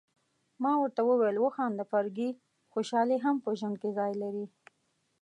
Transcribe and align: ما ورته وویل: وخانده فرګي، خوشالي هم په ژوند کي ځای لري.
ما 0.63 0.71
ورته 0.77 1.01
وویل: 1.09 1.37
وخانده 1.39 1.83
فرګي، 1.91 2.29
خوشالي 2.71 3.17
هم 3.25 3.35
په 3.43 3.49
ژوند 3.59 3.75
کي 3.81 3.89
ځای 3.97 4.13
لري. 4.21 4.45